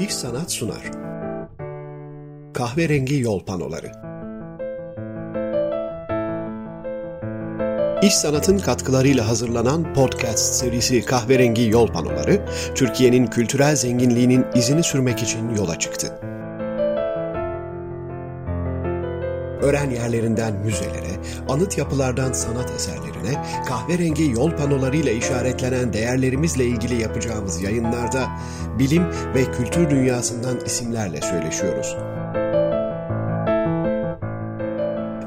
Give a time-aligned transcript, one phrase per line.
[0.00, 0.90] İş Sanat sunar.
[2.54, 3.92] Kahverengi Yol Panoları
[8.02, 15.54] İş Sanat'ın katkılarıyla hazırlanan podcast serisi Kahverengi Yol Panoları, Türkiye'nin kültürel zenginliğinin izini sürmek için
[15.54, 16.29] yola çıktı.
[19.62, 28.28] Ören yerlerinden müzelere, anıt yapılardan sanat eserlerine, kahverengi yol panolarıyla işaretlenen değerlerimizle ilgili yapacağımız yayınlarda
[28.78, 29.02] bilim
[29.34, 31.96] ve kültür dünyasından isimlerle söyleşiyoruz.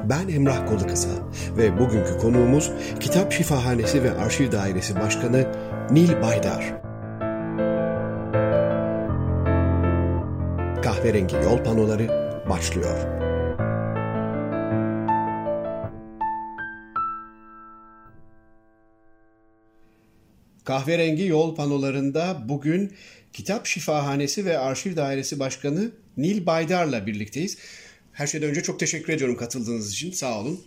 [0.04, 1.08] Ben Emrah Kolukısa
[1.56, 5.46] ve bugünkü konuğumuz Kitap Şifahanesi ve Arşiv Dairesi Başkanı
[5.90, 6.74] Nil Baydar.
[10.82, 12.08] Kahverengi yol panoları
[12.50, 13.23] başlıyor.
[20.74, 22.92] Kahverengi yol panolarında bugün
[23.32, 27.58] Kitap Şifahanesi ve Arşiv Dairesi Başkanı Nil Baydar'la birlikteyiz.
[28.12, 30.10] Her şeyden önce çok teşekkür ediyorum katıldığınız için.
[30.10, 30.60] Sağ olun.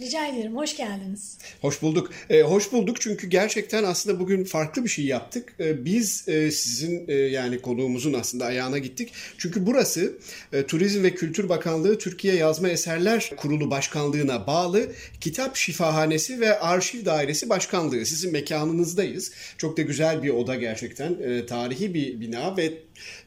[0.00, 0.56] Rica ederim.
[0.56, 1.38] Hoş geldiniz.
[1.60, 2.10] Hoş bulduk.
[2.30, 5.54] Ee, hoş bulduk çünkü gerçekten aslında bugün farklı bir şey yaptık.
[5.60, 9.12] Ee, biz e, sizin e, yani konuğumuzun aslında ayağına gittik.
[9.38, 10.12] Çünkü burası
[10.52, 17.04] e, Turizm ve Kültür Bakanlığı Türkiye Yazma Eserler Kurulu Başkanlığı'na bağlı Kitap Şifahanesi ve Arşiv
[17.04, 18.06] Dairesi Başkanlığı.
[18.06, 19.32] Sizin mekanınızdayız.
[19.58, 21.16] Çok da güzel bir oda gerçekten.
[21.22, 22.72] E, tarihi bir bina ve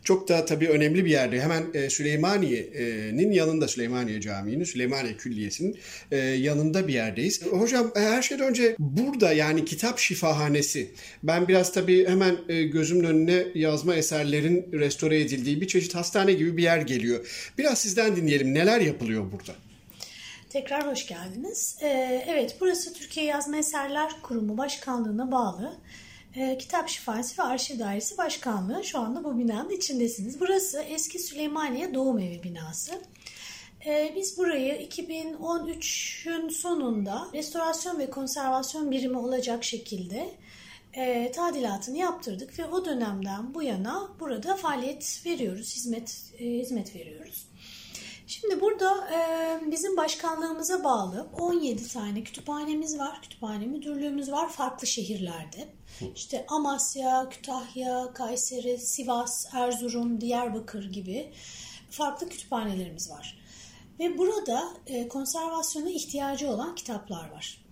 [0.04, 1.42] çok da tabii önemli bir yerde.
[1.42, 5.78] Hemen e, Süleymaniye'nin yanında Süleymaniye Camii'nin, Süleymaniye Külliyesi'nin
[6.12, 7.46] e, yanında bir yerdeyiz.
[7.46, 10.92] Hocam e, her şeyden önce burada yani kitap şifahanesi.
[11.24, 16.64] Ben biraz tabii hemen gözümün önüne yazma eserlerin restore edildiği bir çeşit hastane gibi bir
[16.64, 17.52] yer geliyor.
[17.58, 18.54] Biraz sizden dinleyelim.
[18.54, 19.54] Neler yapılıyor burada?
[20.54, 21.78] Tekrar hoş geldiniz.
[21.82, 25.78] Ee, evet, burası Türkiye Yazma Eserler Kurumu Başkanlığı'na bağlı
[26.36, 28.84] e, Kitap Şifası ve Arşiv Dairesi Başkanlığı.
[28.84, 30.40] Şu anda bu binanın içindesiniz.
[30.40, 33.02] Burası eski Süleymaniye Doğum Evi binası.
[33.85, 40.30] E, biz burayı 2013'ün sonunda restorasyon ve konservasyon birimi olacak şekilde
[40.94, 47.47] e, tadilatını yaptırdık ve o dönemden bu yana burada faaliyet veriyoruz, hizmet e, hizmet veriyoruz.
[48.40, 49.18] Şimdi burada e,
[49.72, 55.74] bizim başkanlığımıza bağlı 17 tane kütüphanemiz var, kütüphane müdürlüğümüz var farklı şehirlerde.
[56.16, 61.34] İşte Amasya, Kütahya, Kayseri, Sivas, Erzurum, Diyarbakır gibi
[61.90, 63.38] farklı kütüphanelerimiz var.
[64.00, 67.64] Ve burada e, konservasyona ihtiyacı olan kitaplar var.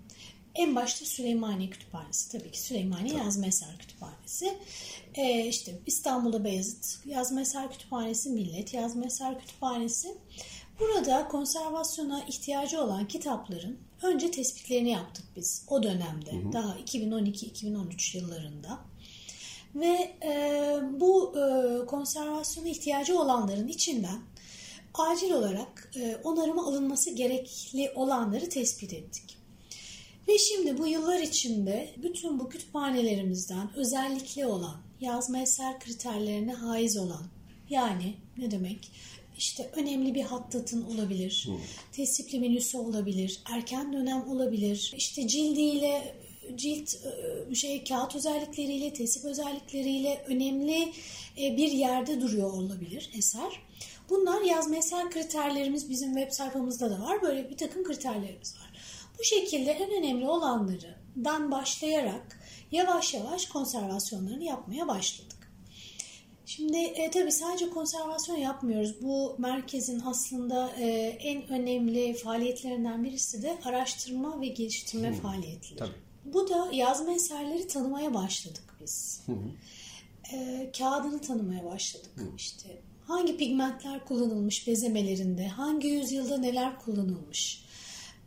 [0.55, 3.23] En başta Süleymaniye Kütüphanesi tabii ki Süleymaniye tabii.
[3.23, 4.57] Yazma Eser Kütüphanesi.
[5.15, 10.17] Ee, işte İstanbul'da Beyazıt Yazma Eser Kütüphanesi, Millet Yazma Eser Kütüphanesi.
[10.81, 16.31] Burada konservasyona ihtiyacı olan kitapların önce tespitlerini yaptık biz o dönemde.
[16.31, 16.53] Hı hı.
[16.53, 18.79] Daha 2012-2013 yıllarında.
[19.75, 24.19] Ve e, bu e, konservasyona ihtiyacı olanların içinden
[24.93, 29.37] acil olarak e, onarıma alınması gerekli olanları tespit ettik.
[30.27, 37.25] Ve şimdi bu yıllar içinde bütün bu kütüphanelerimizden özellikle olan, yazma eser kriterlerine haiz olan,
[37.69, 38.91] yani ne demek?
[39.41, 41.59] İşte önemli bir hattatın olabilir, hmm.
[41.91, 46.15] tesipli menüsü olabilir, erken dönem olabilir, işte cildiyle
[46.55, 46.95] cilt
[47.51, 50.93] e, şey kağıt özellikleriyle, tesip özellikleriyle önemli
[51.41, 53.61] e, bir yerde duruyor olabilir eser.
[54.09, 57.21] Bunlar yazma eser kriterlerimiz bizim web sayfamızda da var.
[57.21, 58.73] Böyle bir takım kriterlerimiz var.
[59.19, 62.39] Bu şekilde en önemli olanlarından başlayarak
[62.71, 65.40] yavaş yavaş konservasyonlarını yapmaya başladık.
[66.55, 68.95] Şimdi e, tabii sadece konservasyon yapmıyoruz.
[69.01, 70.85] Bu merkezin aslında e,
[71.19, 75.15] en önemli faaliyetlerinden birisi de araştırma ve geliştirme hmm.
[75.15, 75.75] faaliyetleri.
[75.75, 75.95] Tabii.
[76.25, 79.21] Bu da yazma eserleri tanımaya başladık biz.
[79.25, 79.35] Hı
[80.33, 82.11] E, kağıdını tanımaya başladık.
[82.15, 82.23] Hı.
[82.37, 87.65] İşte hangi pigmentler kullanılmış bezemelerinde, hangi yüzyılda neler kullanılmış,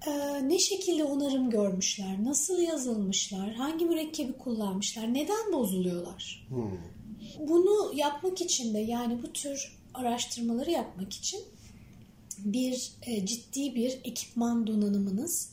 [0.07, 6.47] ee, ne şekilde onarım görmüşler, nasıl yazılmışlar, hangi mürekkebi kullanmışlar, neden bozuluyorlar?
[6.49, 6.79] Hmm.
[7.39, 11.41] Bunu yapmak için de yani bu tür araştırmaları yapmak için
[12.39, 15.51] bir e, ciddi bir ekipman donanımınız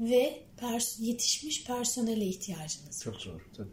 [0.00, 3.12] ve pers yetişmiş personele ihtiyacınız var.
[3.12, 3.70] Çok zor tabii.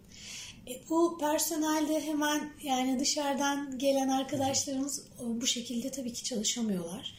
[0.68, 7.16] E, bu personelde hemen yani dışarıdan gelen arkadaşlarımız bu şekilde tabii ki çalışamıyorlar.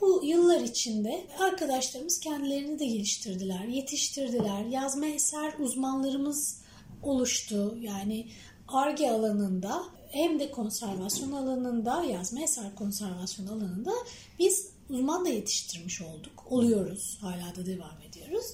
[0.00, 4.64] Bu yıllar içinde arkadaşlarımız kendilerini de geliştirdiler, yetiştirdiler.
[4.64, 6.60] Yazma eser uzmanlarımız
[7.02, 7.78] oluştu.
[7.80, 8.26] Yani
[8.68, 13.92] ARGE alanında hem de konservasyon alanında, yazma eser konservasyon alanında
[14.38, 16.46] biz uzman da yetiştirmiş olduk.
[16.50, 18.46] Oluyoruz, hala da devam ediyoruz.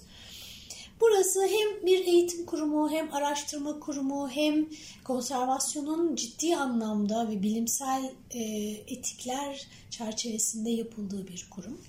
[1.00, 4.68] Burası hem bir eğitim kurumu hem araştırma kurumu hem
[5.04, 8.40] konservasyonun ciddi anlamda ve bilimsel e,
[8.86, 11.80] etikler çerçevesinde yapıldığı bir kurum.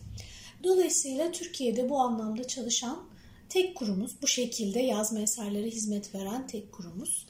[0.64, 3.04] Dolayısıyla Türkiye'de bu anlamda çalışan
[3.50, 4.12] tek kurumuz.
[4.22, 7.26] Bu şekilde yazma eserlere hizmet veren tek kurumuz.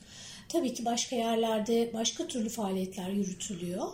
[0.52, 3.88] Tabii ki başka yerlerde başka türlü faaliyetler yürütülüyor.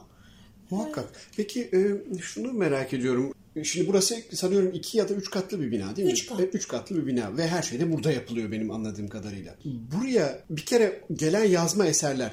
[0.71, 1.09] Muhakkak.
[1.37, 1.79] Peki e,
[2.21, 3.33] şunu merak ediyorum.
[3.63, 6.13] Şimdi burası sanıyorum iki ya da üç katlı bir bina değil mi?
[6.13, 6.39] Üç kat.
[6.39, 9.55] E, Üç katlı bir bina ve her şey de burada yapılıyor benim anladığım kadarıyla.
[9.65, 12.31] Buraya bir kere gelen yazma eserler,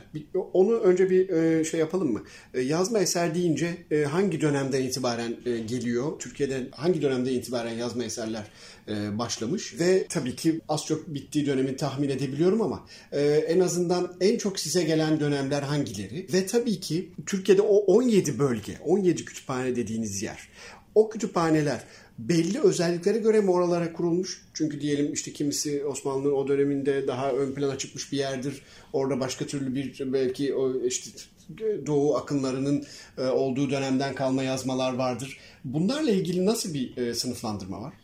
[0.52, 2.22] onu önce bir e, şey yapalım mı?
[2.54, 6.18] E, Yazma eser deyince e, hangi dönemden itibaren e, geliyor?
[6.18, 8.44] Türkiye'de hangi dönemden itibaren yazma eserler
[8.88, 9.80] e, başlamış?
[9.80, 14.60] Ve tabii ki az çok bittiği dönemi tahmin edebiliyorum ama e, en azından en çok
[14.60, 16.26] size gelen dönemler hangileri?
[16.32, 20.48] Ve tabii ki Türkiye'de o 17 bölge, 17 kütüphane dediğiniz yer.
[20.94, 21.84] O kütüphaneler
[22.18, 24.46] belli özelliklere göre mi oralara kurulmuş?
[24.54, 28.62] Çünkü diyelim işte kimisi Osmanlı o döneminde daha ön plana çıkmış bir yerdir.
[28.92, 31.10] Orada başka türlü bir belki o işte
[31.86, 32.84] Doğu akımlarının
[33.18, 35.38] e, olduğu dönemden kalma yazmalar vardır.
[35.64, 37.94] Bunlarla ilgili nasıl bir e, sınıflandırma var?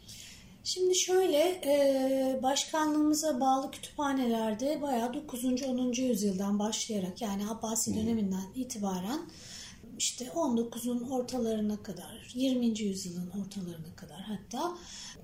[0.65, 5.45] Şimdi şöyle e, başkanlığımıza bağlı kütüphanelerde bayağı 9.
[5.45, 5.93] 10.
[5.93, 9.21] yüzyıldan başlayarak yani Abbasi döneminden itibaren
[10.01, 12.81] işte 19'un ortalarına kadar 20.
[12.81, 14.77] yüzyılın ortalarına kadar hatta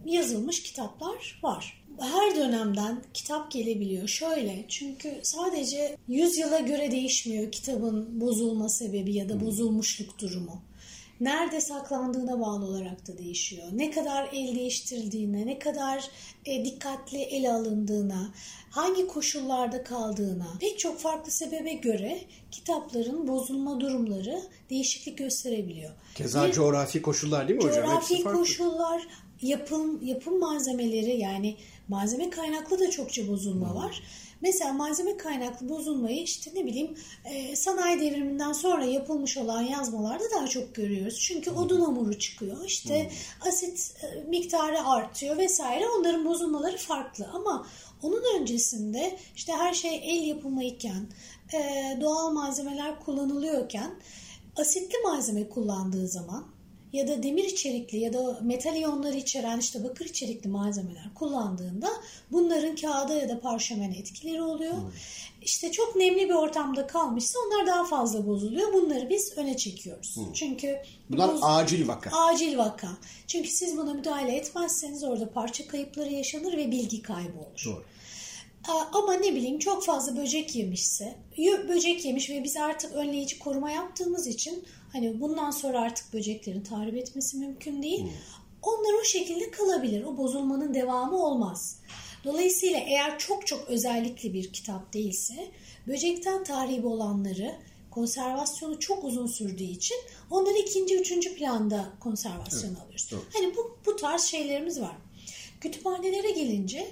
[0.04, 1.84] yazılmış kitaplar var.
[2.00, 4.08] Her dönemden kitap gelebiliyor.
[4.08, 10.62] Şöyle çünkü sadece yüzyıla göre değişmiyor kitabın bozulma sebebi ya da bozulmuşluk durumu
[11.20, 13.66] nerede saklandığına bağlı olarak da değişiyor.
[13.72, 16.04] Ne kadar el değiştirildiğine, ne kadar
[16.44, 18.32] e, dikkatli ele alındığına,
[18.70, 22.20] hangi koşullarda kaldığına pek çok farklı sebebe göre
[22.50, 25.90] kitapların bozulma durumları değişiklik gösterebiliyor.
[26.14, 27.84] Keza Bir- coğrafi koşullar değil mi hocam?
[27.86, 29.02] Coğrafi koşullar,
[29.42, 31.56] yapım yapım malzemeleri yani
[31.88, 34.02] malzeme kaynaklı da çokça bozulma var.
[34.40, 40.48] Mesela malzeme kaynaklı bozulmayı işte ne bileyim e, sanayi devriminden sonra yapılmış olan yazmalarda daha
[40.48, 41.18] çok görüyoruz.
[41.20, 42.64] Çünkü odun hamuru çıkıyor.
[42.64, 43.10] işte
[43.48, 45.84] asit e, miktarı artıyor vesaire.
[45.98, 47.66] Onların bozulmaları farklı ama
[48.02, 51.06] onun öncesinde işte her şey el yapımı iken
[51.54, 53.90] e, doğal malzemeler kullanılıyorken
[54.56, 56.55] asitli malzeme kullandığı zaman
[56.96, 61.88] ya da demir içerikli ya da metal iyonları içeren işte bakır içerikli malzemeler kullandığında
[62.32, 64.74] bunların kağıda ya da parşömene etkileri oluyor.
[65.42, 68.72] İşte çok nemli bir ortamda kalmışsa onlar daha fazla bozuluyor.
[68.72, 70.16] Bunları biz öne çekiyoruz.
[70.34, 70.76] Çünkü
[71.10, 72.10] Bunlar boz- acil vaka.
[72.18, 72.88] acil vaka.
[73.26, 77.62] Çünkü siz buna müdahale etmezseniz orada parça kayıpları yaşanır ve bilgi kaybı olur.
[77.66, 77.84] Doğru.
[78.92, 81.16] Ama ne bileyim çok fazla böcek yemişse,
[81.68, 84.64] böcek yemiş ve biz artık önleyici koruma yaptığımız için
[84.96, 88.06] hani bundan sonra artık böceklerin tahrip etmesi mümkün değil.
[88.62, 90.04] Onlar o şekilde kalabilir.
[90.04, 91.80] O bozulmanın devamı olmaz.
[92.24, 95.34] Dolayısıyla eğer çok çok özellikli bir kitap değilse
[95.86, 97.56] böcekten tahribi olanları
[97.90, 99.96] konservasyonu çok uzun sürdüğü için
[100.30, 103.08] onları ikinci, üçüncü planda konservasyona alıyoruz.
[103.12, 103.24] doğru.
[103.32, 104.96] Hani bu, bu tarz şeylerimiz var.
[105.60, 106.86] Kütüphanelere gelince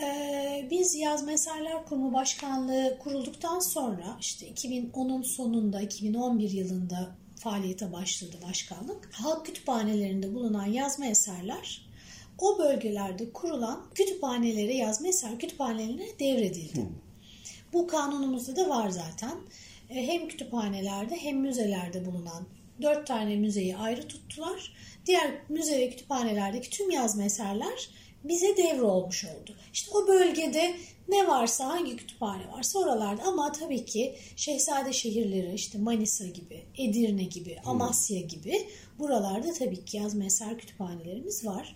[0.00, 8.36] ee, biz Yazma Eserler Kurumu Başkanlığı kurulduktan sonra işte 2010'un sonunda 2011 yılında faaliyete başladı
[8.48, 9.08] başkanlık.
[9.12, 11.88] Halk kütüphanelerinde bulunan yazma eserler
[12.38, 16.86] o bölgelerde kurulan kütüphanelere yazma eser kütüphanelerine devredildi.
[17.72, 19.36] Bu kanunumuzda da var zaten.
[19.90, 22.48] E, Hem kütüphanelerde hem müzelerde bulunan
[22.82, 24.72] dört tane müzeyi ayrı tuttular.
[25.06, 27.90] Diğer müze ve kütüphanelerdeki tüm yazma eserler
[28.24, 29.56] bize devrolmuş oldu.
[29.72, 30.74] İşte o bölgede
[31.08, 37.24] ne varsa hangi kütüphane varsa oralarda ama tabii ki Şehzade şehirleri işte Manisa gibi, Edirne
[37.24, 41.74] gibi, Amasya gibi buralarda tabii ki yazma eser kütüphanelerimiz var.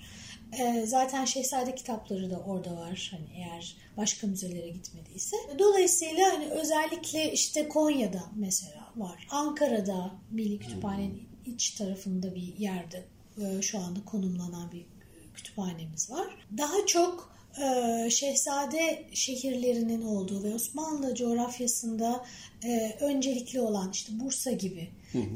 [0.58, 5.36] Ee, zaten Şehzade kitapları da orada var hani eğer başka müzelere gitmediyse.
[5.58, 9.26] Dolayısıyla hani özellikle işte Konya'da mesela var.
[9.30, 13.04] Ankara'da Milli Kütüphanenin iç tarafında bir yerde
[13.40, 14.86] e, şu anda konumlanan bir
[15.34, 16.46] kütüphanemiz var.
[16.58, 22.25] Daha çok e, Şehzade şehirlerinin olduğu ve Osmanlı coğrafyasında
[22.64, 24.88] e, öncelikli olan işte Bursa gibi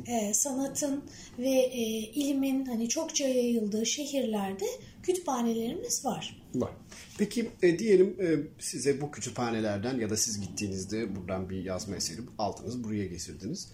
[0.06, 1.04] e, sanatın
[1.38, 4.64] ve e, ilimin hani çokça yayıldığı şehirlerde
[5.02, 6.42] kütüphanelerimiz var.
[6.54, 6.70] Var.
[7.18, 8.26] Peki e, diyelim e,
[8.58, 13.68] size bu kütüphanelerden ya da siz gittiğinizde buradan bir yazma eseri aldınız, buraya getirdiniz.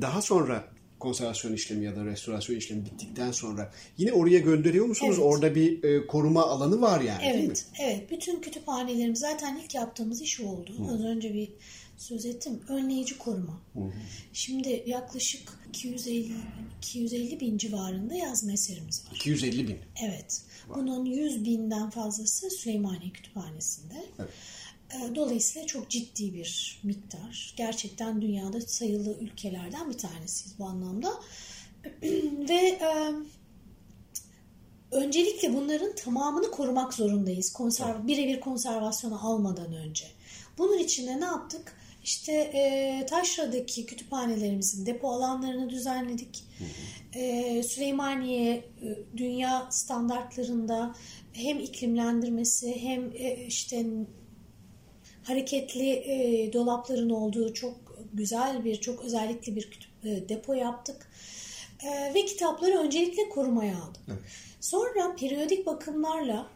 [0.00, 0.64] Daha sonra
[0.98, 5.16] konservasyon işlemi ya da restorasyon işlemi bittikten sonra yine oraya gönderiyor musunuz?
[5.18, 5.26] Evet.
[5.26, 7.44] Orada bir e, koruma alanı var yani değil mi?
[7.46, 8.10] Evet, evet.
[8.10, 10.72] Bütün kütüphanelerimiz zaten ilk yaptığımız iş oldu.
[10.94, 11.48] Az önce bir
[11.96, 12.60] söz ettim.
[12.68, 13.60] Önleyici koruma.
[14.32, 16.32] Şimdi yaklaşık 250
[16.78, 19.16] 250 bin civarında yazma eserimiz var.
[19.16, 19.78] 250 bin.
[20.04, 20.42] Evet.
[20.74, 24.04] Bunun 100 binden fazlası Süleymaniye Kütüphanesi'nde.
[24.18, 24.30] Evet.
[24.94, 27.54] Ee, Dolayısıyla çok ciddi bir miktar.
[27.56, 31.14] Gerçekten dünyada sayılı ülkelerden bir tanesiyiz bu anlamda.
[32.48, 33.12] Ve e,
[34.90, 37.52] öncelikle bunların tamamını korumak zorundayız.
[37.52, 40.04] Konserv birebir konservasyona almadan önce.
[40.58, 41.76] Bunun için de ne yaptık?
[42.04, 46.44] İşte e, Taşra'daki kütüphanelerimizin depo alanlarını düzenledik.
[47.14, 50.94] E, Süleymaniye e, dünya standartlarında
[51.32, 53.86] hem iklimlendirmesi hem e, işte
[55.28, 61.10] hareketli e, dolapların olduğu çok güzel bir, çok özellikli bir e, depo yaptık.
[61.82, 64.02] E, ve kitapları öncelikle korumaya aldık.
[64.08, 64.18] Evet.
[64.60, 66.46] Sonra periyodik bakımlarla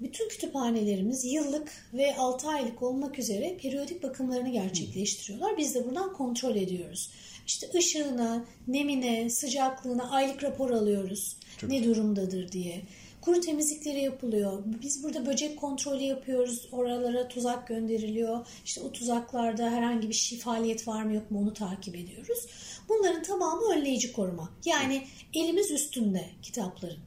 [0.00, 5.56] bütün kütüphanelerimiz yıllık ve 6 aylık olmak üzere periyodik bakımlarını gerçekleştiriyorlar.
[5.58, 7.10] Biz de buradan kontrol ediyoruz.
[7.46, 11.36] İşte ışığına, nemine, sıcaklığına aylık rapor alıyoruz.
[11.58, 12.82] Çok ne durumdadır diye.
[13.24, 14.62] Kuru temizlikleri yapılıyor.
[14.82, 16.68] Biz burada böcek kontrolü yapıyoruz.
[16.72, 18.46] Oralara tuzak gönderiliyor.
[18.64, 22.46] İşte o tuzaklarda herhangi bir şey faaliyet var mı yok mu onu takip ediyoruz.
[22.88, 24.50] Bunların tamamı önleyici koruma.
[24.64, 26.98] Yani elimiz üstünde kitapların.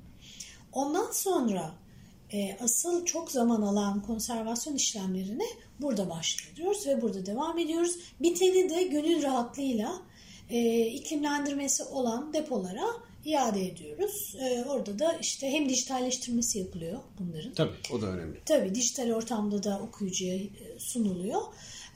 [0.73, 1.71] Ondan sonra
[2.33, 5.45] e, asıl çok zaman alan konservasyon işlemlerine
[5.81, 7.95] burada başlıyoruz ve burada devam ediyoruz.
[8.19, 10.01] Biteni de gönül rahatlığıyla
[10.49, 14.35] e, iklimlendirmesi olan depolara iade ediyoruz.
[14.39, 17.53] E, orada da işte hem dijitalleştirmesi yapılıyor bunların.
[17.53, 18.39] Tabii o da önemli.
[18.45, 21.41] Tabii dijital ortamda da okuyucuya e, sunuluyor.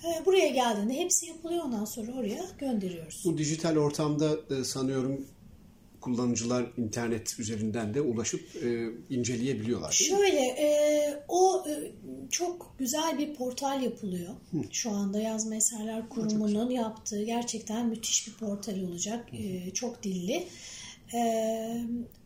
[0.03, 3.21] E, buraya geldiğinde hepsi yapılıyor ondan sonra oraya gönderiyoruz.
[3.25, 5.25] Bu dijital ortamda e, sanıyorum
[6.01, 9.91] kullanıcılar internet üzerinden de ulaşıp e, inceleyebiliyorlar.
[9.91, 11.91] Şöyle e, o e,
[12.29, 14.33] çok güzel bir portal yapılıyor.
[14.71, 19.25] Şu anda Yazma Eserler Kurumu'nun yaptığı gerçekten müthiş bir portal olacak.
[19.33, 20.47] E, çok dilli.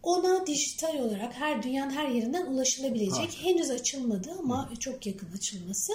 [0.03, 3.17] Ona dijital olarak her dünyanın her yerinden ulaşılabilecek.
[3.17, 3.43] Harika.
[3.43, 5.93] Henüz açılmadı ama çok yakın açılması.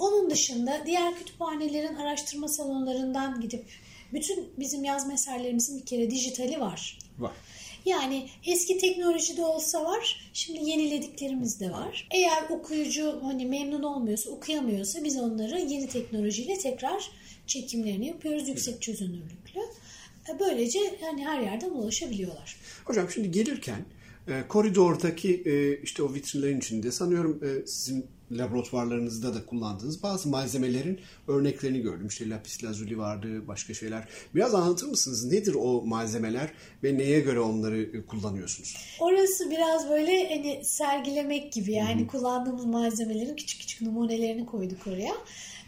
[0.00, 3.64] Onun dışında diğer kütüphanelerin araştırma salonlarından gidip
[4.12, 6.98] bütün bizim yazma eserlerimizin bir kere dijitali var.
[7.18, 7.32] Var.
[7.84, 12.08] Yani eski teknolojide olsa var, şimdi yenilediklerimiz de var.
[12.10, 17.10] Eğer okuyucu hani memnun olmuyorsa, okuyamıyorsa biz onları yeni teknolojiyle tekrar
[17.46, 19.45] çekimlerini yapıyoruz yüksek çözünürlüklü.
[20.30, 22.56] E, Böylece hani her yerden ulaşabiliyorlar.
[22.84, 23.84] Hocam şimdi gelirken
[24.28, 31.00] e, koridordaki e, işte o vitrinlerin içinde sanıyorum e, sizin laboratuvarlarınızda da kullandığınız bazı malzemelerin
[31.28, 32.06] örneklerini gördüm.
[32.06, 34.08] İşte lapis lazuli vardı, başka şeyler.
[34.34, 35.32] Biraz anlatır mısınız?
[35.32, 36.52] Nedir o malzemeler
[36.84, 38.76] ve neye göre onları kullanıyorsunuz?
[39.00, 45.14] Orası biraz böyle hani sergilemek gibi yani kullandığımız malzemelerin küçük küçük numunelerini koyduk oraya.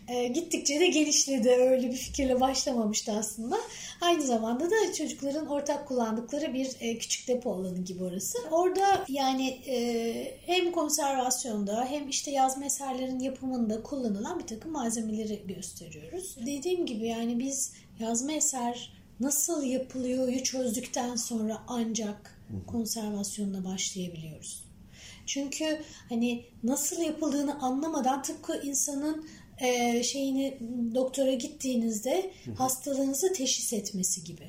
[0.08, 1.50] E, gittikçe de genişledi.
[1.50, 3.56] Öyle bir fikirle başlamamıştı aslında.
[4.00, 8.38] Aynı zamanda da çocukların ortak kullandıkları bir e, küçük depo alanı gibi orası.
[8.50, 16.36] Orada yani e, hem konservasyonda hem işte yazma eserlerin yapımında kullanılan bir takım malzemeleri gösteriyoruz.
[16.46, 24.68] Dediğim gibi yani biz yazma eser nasıl yapılıyoryu çözdükten sonra ancak konservasyonuna başlayabiliyoruz.
[25.26, 29.28] Çünkü hani nasıl yapıldığını anlamadan tıpkı insanın
[29.60, 30.58] e, şeyini
[30.94, 34.44] doktora gittiğinizde hastalığınızı teşhis etmesi gibi.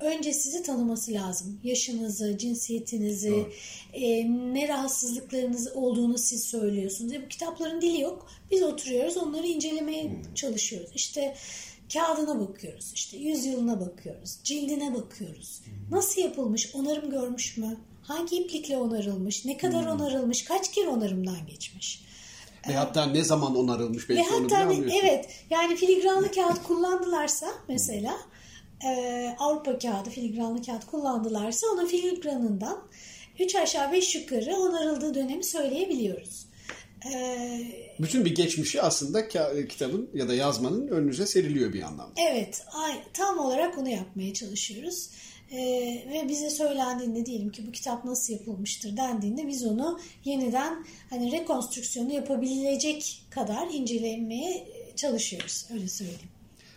[0.00, 1.60] Önce sizi tanıması lazım.
[1.64, 3.46] Yaşınızı, cinsiyetinizi,
[3.92, 7.12] e, ne rahatsızlıklarınız olduğunu siz söylüyorsunuz.
[7.12, 8.30] E, bu kitapların dili yok.
[8.50, 10.90] Biz oturuyoruz, onları incelemeye çalışıyoruz.
[10.94, 11.34] İşte
[11.92, 15.60] kağıdına bakıyoruz, işte yüzyılına bakıyoruz, cildine bakıyoruz.
[15.90, 17.76] Nasıl yapılmış, onarım görmüş mü?
[18.02, 22.04] Hangi iplikle onarılmış, ne kadar onarılmış, kaç kere onarımdan geçmiş?
[22.68, 28.16] Ve hatta ne zaman onarılmış belki Ve onu hatta evet yani filigranlı kağıt kullandılarsa mesela
[28.86, 32.78] e, Avrupa kağıdı filigranlı kağıt kullandılarsa onun filigranından
[33.40, 36.46] 3 aşağı 5 yukarı onarıldığı dönemi söyleyebiliyoruz.
[37.14, 37.38] E,
[37.98, 42.14] Bütün bir geçmişi aslında ka- kitabın ya da yazmanın önünüze seriliyor bir anlamda.
[42.30, 42.64] evet
[43.12, 45.10] tam olarak onu yapmaya çalışıyoruz.
[45.52, 45.58] E,
[46.12, 52.12] ve bize söylendiğinde diyelim ki bu kitap nasıl yapılmıştır dendiğinde biz onu yeniden hani rekonstrüksiyonu
[52.12, 56.28] yapabilecek kadar incelemeye çalışıyoruz öyle söyleyeyim.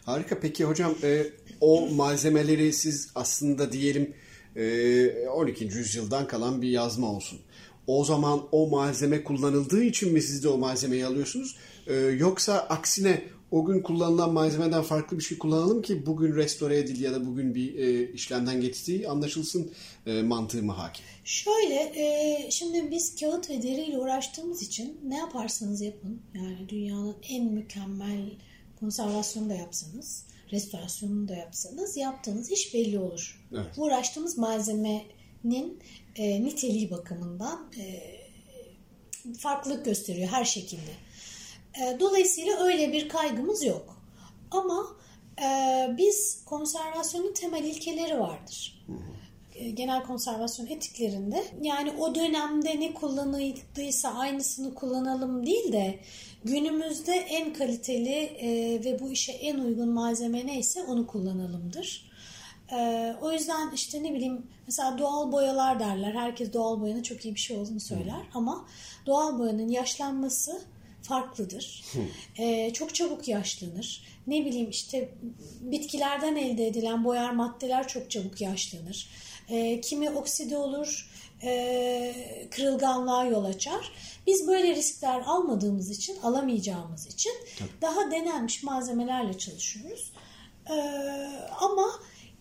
[0.06, 0.40] Harika.
[0.40, 1.26] Peki hocam e,
[1.62, 4.14] o malzemeleri siz aslında diyelim
[4.56, 5.64] e, 12.
[5.64, 7.40] yüzyıldan kalan bir yazma olsun.
[7.88, 11.56] o zaman o malzeme kullanıldığı için mi siz de o malzemeyi alıyorsunuz?
[11.88, 17.02] E, yoksa aksine o gün kullanılan malzemeden farklı bir şey kullanalım ki bugün restore edil
[17.02, 19.72] ya da bugün bir e, işlemden geçtiği anlaşılsın
[20.06, 21.06] e, mantığı mı hakim?
[21.24, 27.46] Şöyle, e, şimdi biz kağıt ve deriyle uğraştığımız için ne yaparsanız yapın, yani dünyanın en
[27.46, 28.32] mükemmel
[28.80, 33.46] konservasyonu da yapsanız, restorasyonunu da yapsanız yaptığınız iş belli olur.
[33.54, 33.66] Evet.
[33.78, 35.80] Uğraştığımız malzemenin
[36.16, 38.02] e, niteliği bakımından e,
[39.38, 40.92] farklılık gösteriyor her şekilde.
[41.82, 44.02] E, dolayısıyla öyle bir kaygımız yok.
[44.52, 44.88] Ama
[45.42, 45.48] e,
[45.98, 48.86] biz konservasyonun temel ilkeleri vardır.
[49.56, 56.00] E, Genel konservasyon etiklerinde yani o dönemde ne kullanıldıysa aynısını kullanalım değil de
[56.44, 58.50] günümüzde en kaliteli e,
[58.86, 62.16] ve bu işe en uygun malzeme neyse onu kullanalımdır.
[62.72, 66.14] Ee, o yüzden işte ne bileyim mesela doğal boyalar derler.
[66.14, 68.22] Herkes doğal boyanın çok iyi bir şey olduğunu söyler.
[68.34, 68.66] Ama
[69.06, 70.62] doğal boyanın yaşlanması
[71.06, 71.84] farklıdır.
[72.38, 74.04] Ee, çok çabuk yaşlanır.
[74.28, 75.10] Ne bileyim işte
[75.62, 79.10] bitkilerden elde edilen boyar maddeler çok çabuk yaşlanır.
[79.50, 81.10] Ee, kimi okside olur,
[81.44, 83.92] e, kırılganlığa yol açar.
[84.28, 87.32] Biz böyle riskler almadığımız için, alamayacağımız için
[87.82, 90.12] daha denenmiş malzemelerle çalışıyoruz.
[90.70, 90.74] Ee,
[91.60, 91.88] ama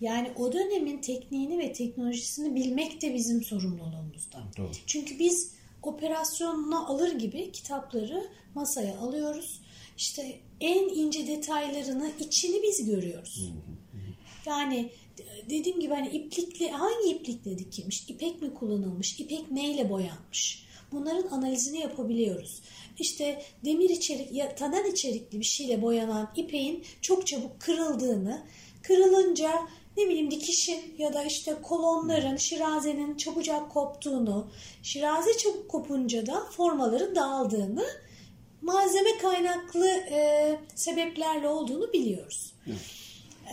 [0.01, 4.43] yani o dönemin tekniğini ve teknolojisini bilmek de bizim sorumluluğumuzda.
[4.57, 4.71] Doğru.
[4.87, 5.54] Çünkü biz
[5.87, 9.61] operasyonuna alır gibi kitapları masaya alıyoruz.
[9.97, 13.53] İşte en ince detaylarını, içini biz görüyoruz.
[14.47, 14.91] Yani
[15.51, 20.65] dediğim gibi hani iplikle hangi iplikle dikilmiş, ipek mi kullanılmış, ipek neyle boyanmış?
[20.93, 22.63] Bunların analizini yapabiliyoruz.
[22.99, 28.43] İşte demir içerik ya tanen içerikli bir şeyle boyanan ipeğin çok çabuk kırıldığını,
[28.83, 34.51] kırılınca ne bileyim dikişin ya da işte kolonların, şirazenin çabucak koptuğunu,
[34.83, 37.85] şiraze çabuk kopunca da formaların dağıldığını,
[38.63, 42.55] malzeme kaynaklı e, sebeplerle olduğunu biliyoruz.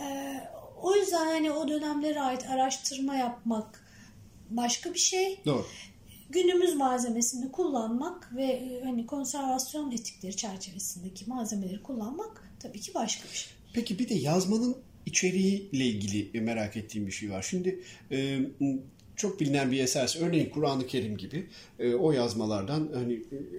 [0.00, 0.34] E,
[0.82, 3.84] o yüzden hani o dönemlere ait araştırma yapmak
[4.50, 5.40] başka bir şey.
[5.46, 5.66] Doğru.
[6.30, 13.36] Günümüz malzemesini kullanmak ve e, hani konservasyon etikleri çerçevesindeki malzemeleri kullanmak tabii ki başka bir
[13.36, 13.52] şey.
[13.74, 17.42] Peki bir de yazmanın içeriğiyle ilgili merak ettiğim bir şey var.
[17.42, 17.80] Şimdi
[18.12, 18.38] e,
[19.16, 21.46] çok bilinen bir eser, örneğin Kur'an-ı Kerim gibi
[21.78, 23.12] e, o yazmalardan hani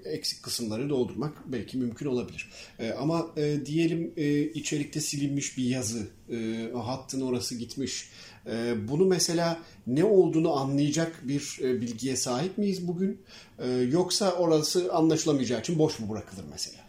[0.06, 2.50] e, eksik kısımları doldurmak belki mümkün olabilir.
[2.80, 8.10] E, ama e, diyelim e, içerikte silinmiş bir yazı, e, hattın orası gitmiş.
[8.46, 13.22] E, bunu mesela ne olduğunu anlayacak bir e, bilgiye sahip miyiz bugün?
[13.60, 16.83] E, yoksa orası anlaşılamayacağı için boş mu bırakılır mesela?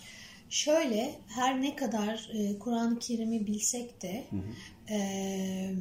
[0.55, 4.25] Şöyle her ne kadar e, Kur'an-ı Kerim'i bilsek de
[4.91, 5.75] e,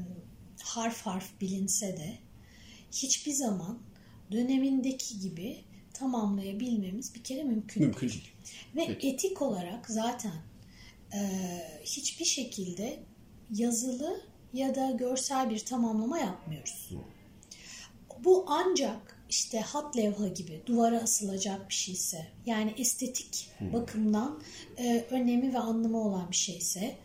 [0.63, 2.17] harf harf bilinse de
[2.91, 3.79] hiçbir zaman
[4.31, 5.57] dönemindeki gibi
[5.93, 8.23] tamamlayabilmemiz bir kere mümkün, Mümkün değil.
[8.75, 8.89] değil.
[9.01, 10.41] Ve etik olarak zaten
[11.13, 11.19] e,
[11.83, 12.99] hiçbir şekilde
[13.51, 14.21] yazılı
[14.53, 16.89] ya da görsel bir tamamlama yapmıyoruz.
[18.19, 24.41] Bu ancak işte hat levha gibi duvara asılacak bir şeyse yani estetik bakımdan
[24.77, 26.95] e, önemi ve anlamı olan bir şeyse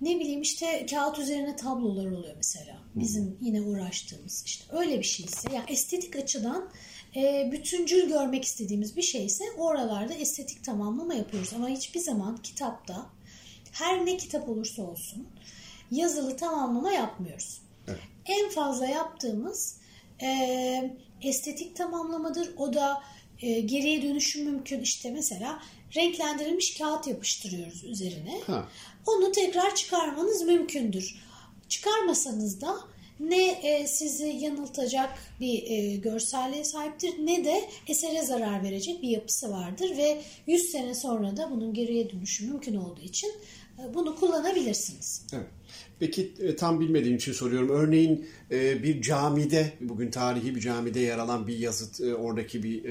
[0.00, 5.48] ne bileyim işte kağıt üzerine tablolar oluyor mesela bizim yine uğraştığımız işte öyle bir şeyse
[5.54, 6.70] yani estetik açıdan
[7.16, 13.06] e, bütüncül görmek istediğimiz bir şeyse oralarda estetik tamamlama yapıyoruz ama hiçbir zaman kitapta
[13.72, 15.26] her ne kitap olursa olsun
[15.90, 17.60] yazılı tamamlama yapmıyoruz.
[17.88, 18.00] Evet.
[18.26, 19.76] En fazla yaptığımız
[20.22, 22.48] e, estetik tamamlamadır.
[22.56, 23.02] O da
[23.42, 24.80] e, geriye dönüşüm mümkün.
[24.80, 25.62] İşte mesela
[25.96, 28.40] renklendirilmiş kağıt yapıştırıyoruz üzerine.
[28.46, 28.68] Ha.
[29.06, 31.16] Onu tekrar çıkarmanız mümkündür.
[31.68, 32.76] Çıkarmasanız da
[33.20, 35.10] ne e, sizi yanıltacak
[35.40, 40.94] bir e, görselliğe sahiptir ne de esere zarar verecek bir yapısı vardır ve 100 sene
[40.94, 43.32] sonra da bunun geriye dönüşü mümkün olduğu için
[43.78, 45.22] e, bunu kullanabilirsiniz.
[45.32, 45.46] Evet.
[46.00, 47.68] Peki e, tam bilmediğim için soruyorum.
[47.68, 52.84] Örneğin e, bir camide, bugün tarihi bir camide yer alan bir yazıt, e, oradaki bir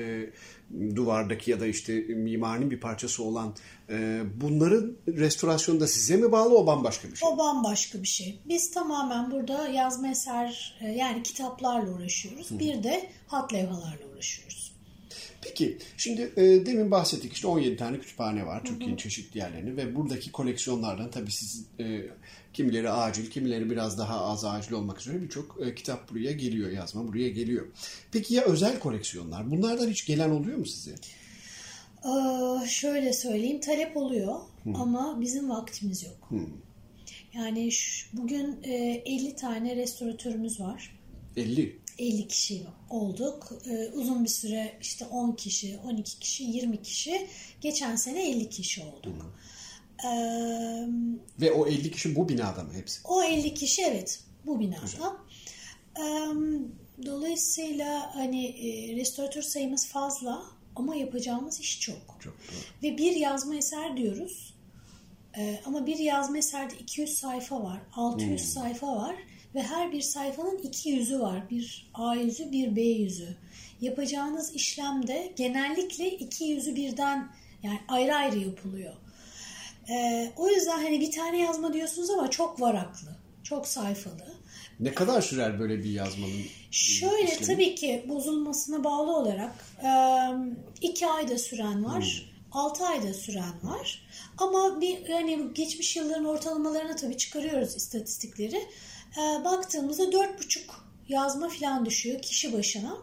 [0.95, 3.55] duvardaki ya da işte mimarinin bir parçası olan
[4.41, 7.29] bunların restorasyonu da size mi bağlı o bambaşka bir şey?
[7.29, 8.39] O bambaşka bir şey.
[8.45, 12.59] Biz tamamen burada yazma eser yani kitaplarla uğraşıyoruz.
[12.59, 14.73] Bir de hat levhalarla uğraşıyoruz.
[15.43, 20.31] Peki şimdi e, demin bahsettik işte 17 tane kütüphane var Türkiye'nin çeşitli yerlerinde ve buradaki
[20.31, 22.01] koleksiyonlardan tabii siz e,
[22.53, 27.07] kimileri acil kimileri biraz daha az acil olmak üzere birçok e, kitap buraya geliyor yazma
[27.07, 27.67] buraya geliyor.
[28.11, 30.95] Peki ya özel koleksiyonlar bunlardan hiç gelen oluyor mu size?
[32.05, 34.35] Ee, şöyle söyleyeyim talep oluyor
[34.75, 36.29] ama bizim vaktimiz yok.
[37.33, 38.73] Yani şu- bugün e,
[39.05, 40.99] 50 tane restoratörümüz var.
[41.37, 41.79] 50.
[41.99, 43.51] 50 kişi olduk.
[43.69, 47.27] Ee, uzun bir süre işte 10 kişi, 12 kişi, 20 kişi.
[47.61, 49.35] Geçen sene 50 kişi olduk.
[50.05, 50.87] Ee,
[51.41, 52.99] Ve o 50 kişi bu binada mı hepsi?
[53.03, 55.17] o 50 kişi evet bu binada.
[55.99, 56.03] Ee,
[57.05, 60.43] dolayısıyla hani e, restoratör sayımız fazla
[60.75, 61.97] ama yapacağımız iş çok.
[62.19, 62.57] Çok doğru.
[62.83, 64.53] Ve bir yazma eser diyoruz.
[65.37, 69.15] Ee, ama bir yazma eserde 200 sayfa var, 600 sayfa var
[69.55, 71.49] ve her bir sayfanın iki yüzü var.
[71.49, 73.37] Bir A yüzü, bir B yüzü.
[73.81, 77.31] Yapacağınız işlemde genellikle iki yüzü birden
[77.63, 78.93] yani ayrı ayrı yapılıyor.
[79.89, 84.33] Ee, o yüzden hani bir tane yazma diyorsunuz ama çok varaklı, çok sayfalı.
[84.79, 86.41] Ne kadar sürer böyle bir yazmanın?
[86.71, 87.45] Şöyle işlemi?
[87.45, 89.89] tabii ki bozulmasına bağlı olarak e,
[90.81, 94.07] iki ayda süren var, altı ayda süren var.
[94.37, 98.67] Ama bir yani geçmiş yılların ortalamalarına tabii çıkarıyoruz istatistikleri.
[99.17, 102.97] E, baktığımızda dört buçuk yazma falan düşüyor kişi başına.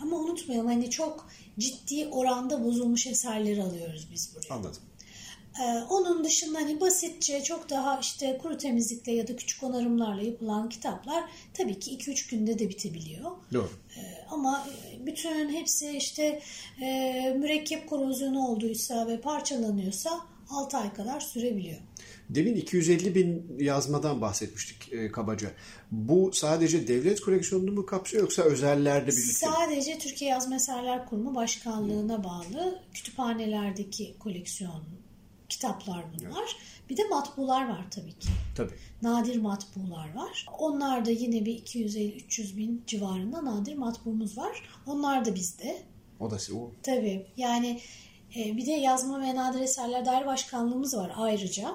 [0.00, 4.54] Ama unutmayalım hani çok ciddi oranda bozulmuş eserleri alıyoruz biz buraya.
[4.54, 4.82] Anladım.
[5.60, 10.68] Ee, onun dışında hani basitçe çok daha işte kuru temizlikle ya da küçük onarımlarla yapılan
[10.68, 13.30] kitaplar tabii ki 2-3 günde de bitebiliyor.
[13.52, 13.70] Doğru.
[13.96, 14.68] Ee, ama
[15.06, 16.42] bütün hepsi işte
[16.82, 21.78] e, mürekkep korozyonu olduysa ve parçalanıyorsa 6 ay kadar sürebiliyor.
[22.30, 25.50] Demin 250 bin yazmadan bahsetmiştik e, kabaca.
[25.90, 29.52] Bu sadece devlet koleksiyonunu mu kapsıyor yoksa özellerde birlikte mi?
[29.54, 34.82] Sadece Türkiye Yazma Eserler Kurumu Başkanlığı'na bağlı kütüphanelerdeki koleksiyon
[35.54, 36.56] kitaplar bunlar.
[36.90, 38.28] Bir de matbular var tabii ki.
[38.56, 38.74] Tabii.
[39.02, 40.46] nadir matbular var.
[40.58, 44.62] Onlar da yine bir 250-300 bin civarında nadir matbuumuz var.
[44.86, 45.82] Onlar da bizde.
[46.20, 46.70] O da o.
[46.82, 47.80] Tabii yani
[48.36, 51.74] e, bir de yazma ve nadir eserler daire başkanlığımız var ayrıca.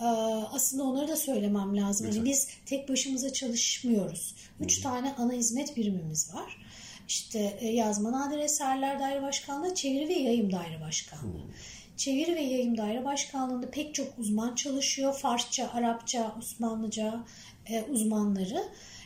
[0.00, 0.04] Ee,
[0.52, 2.06] aslında onları da söylemem lazım.
[2.06, 4.34] Yani biz tek başımıza çalışmıyoruz.
[4.60, 6.58] Üç tane ana hizmet birimimiz var.
[7.08, 11.42] İşte e, yazma nadir eserler daire başkanlığı, çeviri ve yayım daire başkanlığı.
[11.98, 15.14] Çeviri ve Yayım Daire Başkanlığı'nda pek çok uzman çalışıyor.
[15.14, 17.24] Farsça, Arapça, Osmanlıca
[17.66, 18.64] e, uzmanları.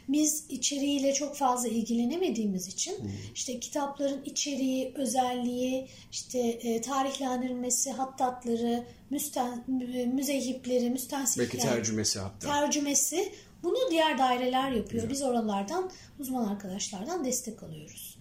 [0.09, 2.94] Biz içeriğiyle çok fazla ilgilenemediğimiz için
[3.35, 12.48] işte kitapların içeriği, özelliği, işte e, tarihlendirilmesi, hattatları, müsten, mü- müzehipleri, müstensifler, Belki tercümesi hatta.
[12.48, 15.11] tercümesi bunu diğer daireler yapıyor.
[15.11, 18.18] Biz oralardan uzman arkadaşlardan destek alıyoruz.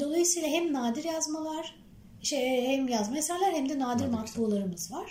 [0.00, 1.77] Dolayısıyla hem nadir yazmalar,
[2.28, 5.10] şey, hem yazma eserler hem de nadir matbualarımız var.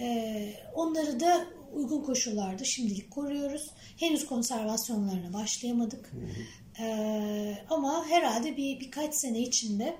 [0.00, 3.70] Eee, Onları da uygun koşullarda şimdilik koruyoruz.
[3.96, 6.12] Henüz konservasyonlarına başlayamadık.
[6.78, 9.96] Eee, Ama herhalde bir birkaç sene içinde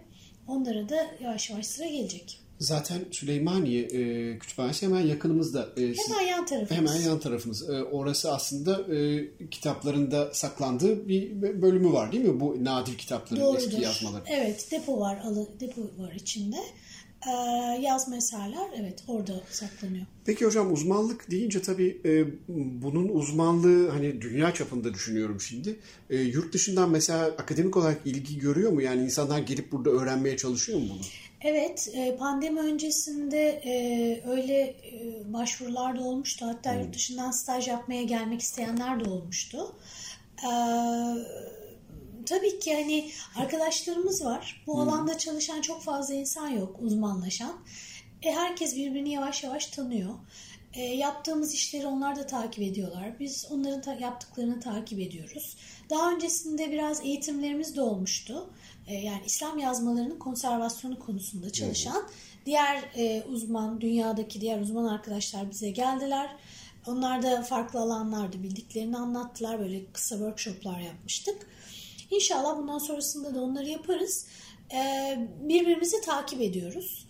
[0.48, 2.40] onlara da yavaş yavaş sıra gelecek.
[2.58, 5.68] Zaten Süleymaniye e, Kütüphanesi hemen yakınımızda.
[5.76, 6.70] E, siz- Hemen yan tarafımız.
[6.94, 7.70] Hemen yan tarafımız.
[7.70, 12.40] E, orası aslında e, kitaplarında saklandığı bir bölümü var değil mi?
[12.40, 13.58] Bu nadir kitapların Doğrudur.
[13.62, 14.22] eski yazmaları.
[14.26, 16.56] Evet, depo var, alı, depo var içinde.
[17.26, 17.30] Ee,
[17.82, 20.06] yazma eserler evet orada saklanıyor.
[20.24, 22.24] Peki hocam uzmanlık deyince tabii e,
[22.82, 25.76] bunun uzmanlığı hani dünya çapında düşünüyorum şimdi.
[26.10, 28.82] E, yurt dışından mesela akademik olarak ilgi görüyor mu?
[28.82, 31.00] Yani insanlar gelip burada öğrenmeye çalışıyor mu bunu?
[31.40, 33.72] Evet, e, pandemi öncesinde e,
[34.30, 36.46] öyle e, başvurular da olmuştu.
[36.46, 39.76] Hatta yurt dışından staj yapmaya gelmek isteyenler de olmuştu.
[42.26, 44.62] Tabii ki hani arkadaşlarımız var.
[44.66, 47.52] Bu alanda çalışan çok fazla insan yok, uzmanlaşan.
[48.22, 50.14] E, herkes birbirini yavaş yavaş tanıyor.
[50.74, 53.18] E, yaptığımız işleri onlar da takip ediyorlar.
[53.20, 55.56] Biz onların ta- yaptıklarını takip ediyoruz.
[55.90, 58.50] Daha öncesinde biraz eğitimlerimiz de olmuştu.
[58.86, 62.08] E, yani İslam yazmalarının konservasyonu konusunda çalışan
[62.46, 66.30] diğer e, uzman, dünyadaki diğer uzman arkadaşlar bize geldiler.
[66.86, 69.58] Onlar da farklı alanlarda bildiklerini anlattılar.
[69.60, 71.46] Böyle kısa workshoplar yapmıştık.
[72.10, 74.26] İnşallah bundan sonrasında da onları yaparız.
[74.74, 77.05] Ee, birbirimizi takip ediyoruz.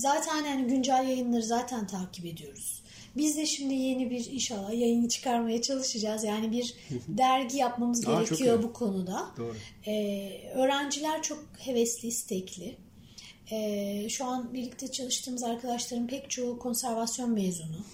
[0.00, 2.82] Zaten yani güncel yayınları zaten takip ediyoruz.
[3.16, 6.24] Biz de şimdi yeni bir inşallah yayını çıkarmaya çalışacağız.
[6.24, 6.74] Yani bir
[7.08, 9.30] dergi yapmamız Aa, gerekiyor bu konuda.
[9.36, 9.56] Doğru.
[9.86, 12.76] Ee, öğrenciler çok hevesli, istekli.
[13.50, 17.84] Ee, şu an birlikte çalıştığımız arkadaşların pek çoğu konservasyon mezunu.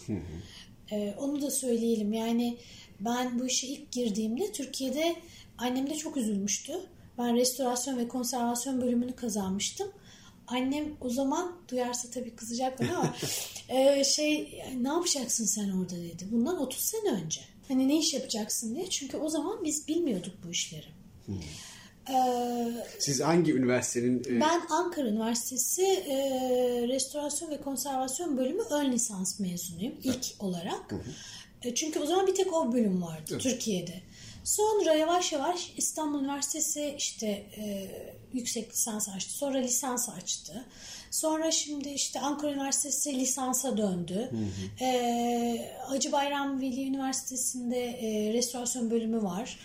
[0.93, 2.13] Ee, onu da söyleyelim.
[2.13, 2.57] Yani
[3.01, 5.17] ben bu işe ilk girdiğimde Türkiye'de
[5.59, 6.73] annem de çok üzülmüştü.
[7.19, 9.89] Ben restorasyon ve konservasyon bölümünü kazanmıştım.
[10.47, 13.15] Annem o zaman duyarsa tabii kızacak bana ama
[13.69, 16.27] e, şey ne yapacaksın sen orada dedi.
[16.33, 17.41] Bundan 30 sene önce.
[17.69, 18.91] Hani ne iş yapacaksın diye.
[18.91, 20.87] Çünkü o zaman biz bilmiyorduk bu işleri.
[22.11, 26.17] Ee, Siz hangi üniversitenin e, ben Ankara Üniversitesi e,
[26.89, 30.95] Restorasyon ve Konservasyon Bölümü ön lisans mezunuyum ilk olarak.
[31.63, 34.03] E, çünkü o zaman bir tek o bölüm vardı Türkiye'de.
[34.47, 37.91] Sonra yavaş yavaş İstanbul Üniversitesi işte e,
[38.33, 39.33] yüksek lisans açtı.
[39.33, 40.65] Sonra lisans açtı.
[41.11, 44.31] Sonra şimdi işte Ankara Üniversitesi lisansa döndü.
[44.31, 44.85] Hı hı.
[44.85, 49.59] E, Hacı Bayram Veli Üniversitesi'nde e, restorasyon bölümü var.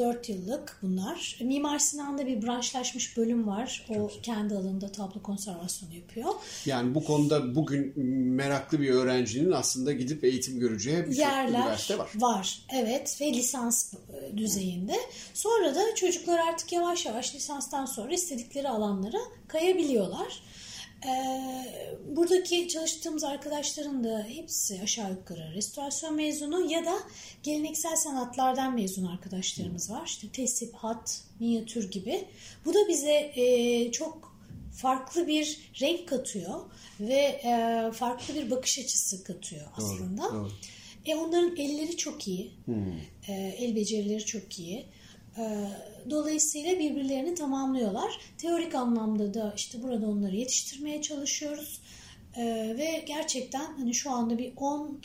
[0.00, 1.38] 4 yıllık bunlar.
[1.40, 3.86] Mimar Sinan'da bir branşlaşmış bölüm var.
[3.88, 6.34] O kendi alanında tablo konservasyonu yapıyor.
[6.66, 7.92] Yani bu konuda bugün
[8.34, 12.10] meraklı bir öğrencinin aslında gidip eğitim göreceği bir Yerler üniversite var.
[12.14, 12.58] var.
[12.74, 14.96] Evet ve lisans e, düzeyinde.
[15.34, 20.42] Sonra da çocuklar artık yavaş yavaş lisanstan sonra istedikleri alanlara kayabiliyorlar.
[21.06, 26.94] Ee, buradaki çalıştığımız arkadaşların da hepsi aşağı yukarı restorasyon mezunu ya da
[27.42, 30.02] geleneksel sanatlardan mezun arkadaşlarımız var.
[30.06, 32.24] İşte tesip, hat, minyatür gibi.
[32.64, 34.36] Bu da bize e, çok
[34.72, 36.60] farklı bir renk katıyor
[37.00, 40.22] ve e, farklı bir bakış açısı katıyor aslında.
[40.22, 40.52] Doğru, doğru.
[41.06, 42.52] E onların elleri çok iyi.
[42.64, 42.92] Hmm.
[43.28, 44.86] E, el becerileri çok iyi.
[45.40, 45.66] E,
[46.10, 48.20] dolayısıyla birbirlerini tamamlıyorlar.
[48.38, 51.80] Teorik anlamda da işte burada onları yetiştirmeye çalışıyoruz.
[52.36, 52.44] E,
[52.78, 55.00] ve gerçekten hani şu anda bir 10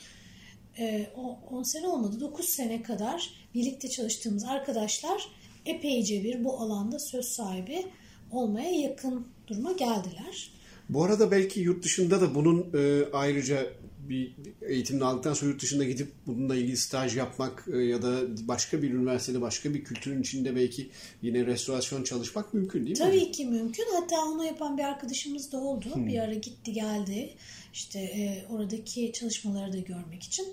[1.52, 5.28] 10 sene olmadı 9 sene kadar birlikte çalıştığımız arkadaşlar
[5.66, 7.86] epeyce bir bu alanda söz sahibi
[8.32, 10.52] olmaya yakın duruma geldiler.
[10.90, 13.68] Bu arada belki yurt dışında da bunun e, ayrıca
[14.10, 18.82] bir eğitimini aldıktan sonra yurt dışında gidip bununla ilgili staj yapmak e, ya da başka
[18.82, 20.90] bir üniversitede başka bir kültürün içinde belki
[21.22, 23.06] yine restorasyon çalışmak mümkün değil mi?
[23.06, 23.86] Tabii ki mümkün.
[24.00, 25.96] Hatta onu yapan bir arkadaşımız da oldu.
[25.96, 26.08] Hmm.
[26.08, 27.34] Bir ara gitti geldi.
[27.74, 30.48] İşte e, oradaki çalışmaları da görmek için.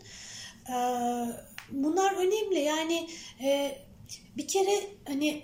[0.69, 0.77] E,
[1.71, 2.59] bunlar önemli.
[2.59, 3.09] Yani
[3.45, 3.79] e,
[4.37, 5.43] bir kere hani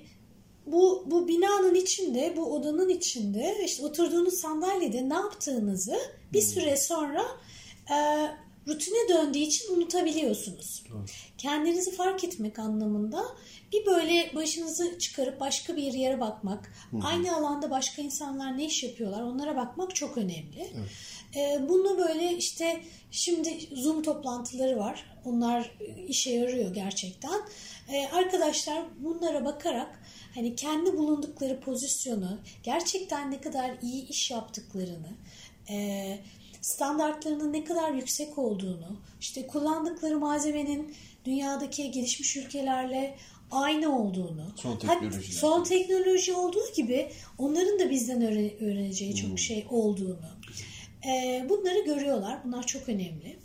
[0.67, 5.99] bu, bu binanın içinde, bu odanın içinde işte oturduğunuz sandalyede ne yaptığınızı
[6.33, 6.49] bir hmm.
[6.49, 7.25] süre sonra
[7.91, 8.29] e,
[8.69, 10.85] rutine döndüğü için unutabiliyorsunuz.
[10.99, 11.11] Evet.
[11.39, 13.25] Kendinizi fark etmek anlamında
[13.73, 17.01] bir böyle başınızı çıkarıp başka bir yere bakmak, Hı-hı.
[17.05, 20.71] aynı alanda başka insanlar ne iş yapıyorlar onlara bakmak çok önemli.
[20.75, 20.91] Evet.
[21.37, 25.05] E, bunu böyle işte şimdi Zoom toplantıları var.
[25.25, 25.77] Onlar
[26.09, 27.41] işe yarıyor gerçekten.
[27.93, 30.03] E, arkadaşlar bunlara bakarak
[30.35, 35.09] hani kendi bulundukları pozisyonu, gerçekten ne kadar iyi iş yaptıklarını,
[35.71, 36.19] e,
[36.69, 43.17] standartlarının ne kadar yüksek olduğunu, işte kullandıkları malzemenin dünyadaki gelişmiş ülkelerle
[43.51, 48.23] aynı olduğunu, son teknoloji, son teknoloji olduğu gibi onların da bizden
[48.63, 49.39] öğreneceği çok hmm.
[49.39, 50.29] şey olduğunu,
[51.07, 52.39] e, bunları görüyorlar.
[52.45, 53.37] Bunlar çok önemli.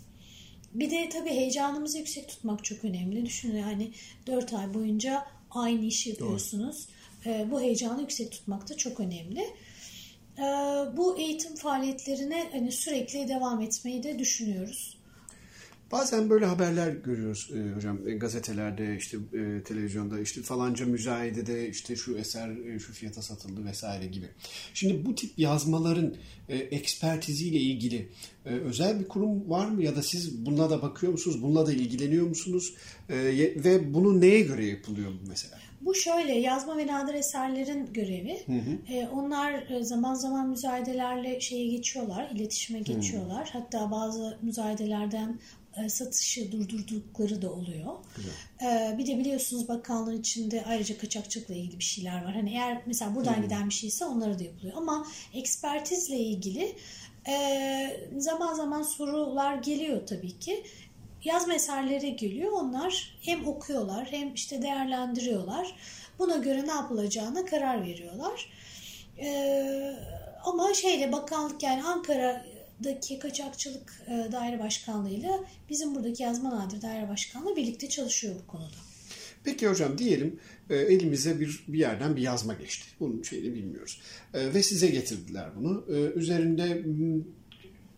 [0.74, 3.26] Bir de tabii heyecanımızı yüksek tutmak çok önemli.
[3.26, 3.92] Düşünün yani
[4.28, 6.88] 4 ay boyunca aynı işi yapıyorsunuz.
[7.26, 9.48] E, bu heyecanı yüksek tutmak da çok önemli.
[10.84, 15.03] Ee, bu eğitim faaliyetlerine hani sürekli devam etmeyi de düşünüyoruz.
[15.94, 21.96] Bazen böyle haberler görüyoruz e, hocam e, gazetelerde işte e, televizyonda işte falanca müzayedede işte
[21.96, 24.26] şu eser e, şu fiyata satıldı vesaire gibi.
[24.74, 26.14] Şimdi bu tip yazmaların
[26.50, 28.10] e, ekspertiziyle ilgili
[28.46, 31.42] e, özel bir kurum var mı ya da siz bununla da bakıyor musunuz?
[31.42, 32.74] Bununla da ilgileniyor musunuz?
[33.10, 33.16] E,
[33.64, 35.58] ve bunu neye göre yapılıyor mesela?
[35.82, 38.38] Bu şöyle yazma ve nadir eserlerin görevi.
[38.46, 38.94] Hı hı.
[38.94, 43.50] E, onlar e, zaman zaman müzayedelerle şeye geçiyorlar, iletişime geçiyorlar.
[43.50, 43.60] Hı.
[43.60, 45.40] Hatta bazı müzayedelerden
[45.88, 47.94] satışı durdurdukları da oluyor.
[48.16, 48.98] Güzel.
[48.98, 52.34] bir de biliyorsunuz bakanlığın içinde ayrıca kaçakçılıkla ilgili bir şeyler var.
[52.34, 53.44] Hani eğer mesela buradan hmm.
[53.44, 54.74] giden bir şeyse onlara da yapılıyor.
[54.78, 56.76] Ama ekspertizle ilgili
[58.18, 60.64] zaman zaman sorular geliyor tabii ki
[61.24, 62.52] yazma eserleri geliyor.
[62.52, 65.76] Onlar hem okuyorlar hem işte değerlendiriyorlar.
[66.20, 68.50] Buna göre ne yapılacağına karar veriyorlar.
[70.44, 71.82] Ama şeyle bakanlık yani
[72.84, 78.76] Ankara'daki kaçakçılık e, daire başkanlığıyla bizim buradaki yazma nadir daire başkanlığı birlikte çalışıyor bu konuda.
[79.44, 82.86] Peki hocam diyelim e, elimize bir bir yerden bir yazma geçti.
[83.00, 84.02] Bunun şeyini bilmiyoruz.
[84.34, 85.86] E, ve size getirdiler bunu.
[85.90, 86.84] E, üzerinde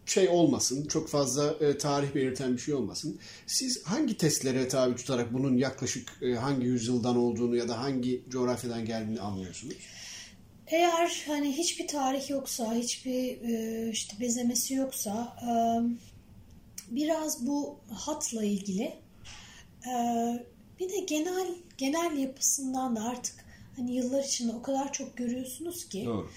[0.06, 3.20] şey olmasın, çok fazla e, tarih belirten bir şey olmasın.
[3.48, 8.86] Siz hangi testlere tabi tutarak bunun yaklaşık e, hangi yüzyıldan olduğunu ya da hangi coğrafyadan
[8.86, 9.76] geldiğini anlıyorsunuz?
[10.68, 15.52] Eğer hani hiçbir tarih yoksa, hiçbir e, işte bezemesi yoksa e,
[16.96, 18.94] biraz bu hatla ilgili
[19.88, 19.94] e,
[20.80, 21.48] bir de genel
[21.78, 26.30] genel yapısından da artık hani yıllar içinde o kadar çok görüyorsunuz ki Doğru.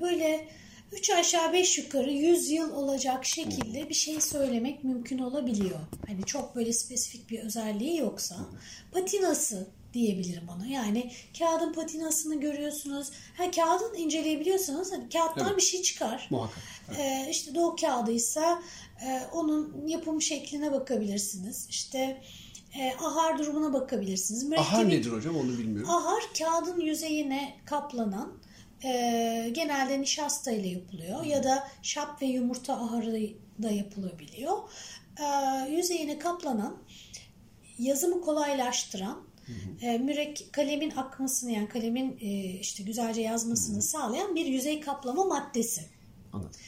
[0.00, 0.48] Böyle
[0.92, 5.80] 3 aşağı 5 yukarı 100 yıl olacak şekilde bir şey söylemek mümkün olabiliyor.
[6.06, 8.36] Hani çok böyle spesifik bir özelliği yoksa
[8.92, 10.66] patinası diyebilirim ona.
[10.66, 13.10] Yani kağıdın patinasını görüyorsunuz.
[13.36, 15.56] Ha kağıdın inceleyebiliyorsanız hani kağıttan evet.
[15.56, 16.26] bir şey çıkar.
[16.30, 16.62] Muhakkak.
[16.88, 16.98] Evet.
[17.00, 18.62] Ee, işte doğu kağıdıysa
[19.06, 21.66] e, onun yapım şekline bakabilirsiniz.
[21.70, 22.22] İşte
[22.78, 24.52] E, ahar durumuna bakabilirsiniz.
[24.52, 25.90] Ahar nedir hocam onu bilmiyorum.
[25.90, 28.32] Ahar kağıdın yüzeyine kaplanan
[28.84, 33.30] e, genelde nişasta ile yapılıyor ya da şap ve yumurta aharı
[33.62, 34.58] da yapılabiliyor.
[35.18, 35.24] E,
[35.70, 36.76] yüzeyine kaplanan
[37.78, 39.27] yazımı kolaylaştıran
[39.80, 43.82] e, mürek kalemin akmasını yani kalemin e, işte güzelce yazmasını hı hı.
[43.82, 45.82] sağlayan bir yüzey kaplama maddesi.
[46.32, 46.60] Anladım.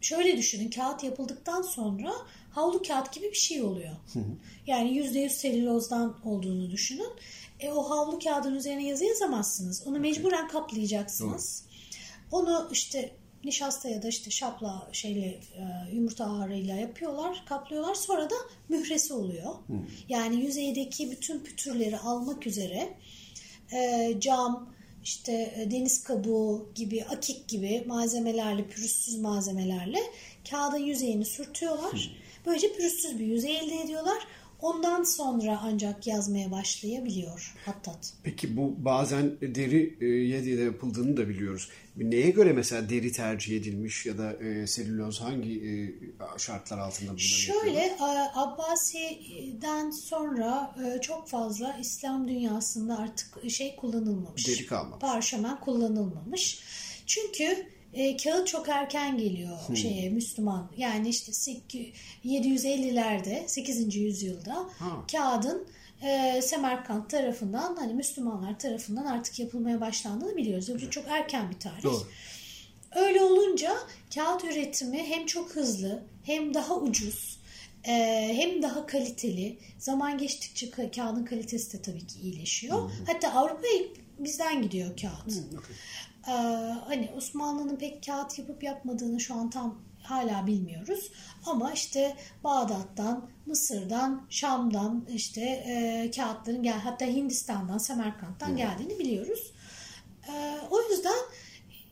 [0.00, 2.12] Şöyle düşünün kağıt yapıldıktan sonra
[2.50, 3.96] havlu kağıt gibi bir şey oluyor.
[4.12, 4.24] Hı.
[4.66, 7.12] Yani %100 selülozdan olduğunu düşünün.
[7.60, 9.86] E, o havlu kağıdın üzerine yazı yazamazsınız.
[9.86, 11.64] Onu mecburen kaplayacaksınız.
[12.32, 12.40] Doğru.
[12.42, 13.12] Onu işte
[13.44, 15.40] nişasta ya da işte şapla şeyle e,
[15.94, 17.94] yumurta ağırıyla yapıyorlar, kaplıyorlar.
[17.94, 18.34] Sonra da
[18.68, 19.54] mühresi oluyor.
[20.08, 22.88] Yani yüzeydeki bütün pütürleri almak üzere
[23.72, 24.74] e, cam,
[25.04, 29.98] işte e, deniz kabuğu gibi, akik gibi malzemelerle, pürüzsüz malzemelerle
[30.50, 32.10] kağıdın yüzeyini sürtüyorlar.
[32.46, 34.18] Böylece pürüzsüz bir yüzey elde ediyorlar.
[34.62, 38.12] Ondan sonra ancak yazmaya başlayabiliyor Hattat.
[38.22, 41.68] Peki bu bazen deri e, de yapıldığını da biliyoruz.
[41.96, 45.70] Neye göre mesela deri tercih edilmiş ya da e, selüloz hangi e,
[46.38, 48.30] şartlar altında bunları Şöyle yapıyorlar?
[48.34, 54.48] Abbasi'den sonra e, çok fazla İslam dünyasında artık şey kullanılmamış.
[54.48, 55.00] Deri kalmamış.
[55.00, 56.62] Parşömen kullanılmamış.
[57.06, 59.76] Çünkü e, kağıt çok erken geliyor hmm.
[59.76, 60.70] şeye Müslüman.
[60.76, 61.32] Yani işte
[62.24, 63.96] 750'lerde 8.
[63.96, 65.06] yüzyılda ha.
[65.12, 65.66] kağıdın
[66.02, 70.68] e, Semerkant tarafından hani Müslümanlar tarafından artık yapılmaya başlandığını biliyoruz.
[70.86, 71.82] Bu çok erken bir tarih.
[71.82, 72.06] Doğru.
[72.94, 73.76] Öyle olunca
[74.14, 77.40] kağıt üretimi hem çok hızlı hem daha ucuz
[77.84, 77.92] e,
[78.36, 79.58] hem daha kaliteli.
[79.78, 82.82] Zaman geçtikçe kağıdın kalitesi de tabii ki iyileşiyor.
[82.82, 83.04] Hmm.
[83.06, 83.82] Hatta Avrupa'ya
[84.18, 85.26] bizden gidiyor kağıt.
[85.26, 85.76] Hmm, okay.
[86.28, 86.32] Ee,
[86.86, 91.12] hani Osmanlı'nın pek kağıt yapıp yapmadığını şu an tam hala bilmiyoruz.
[91.46, 99.52] Ama işte Bağdat'tan, Mısır'dan, Şam'dan işte e, kağıtların gel hatta Hindistan'dan, Semerkant'tan geldiğini biliyoruz.
[100.28, 101.18] E, o yüzden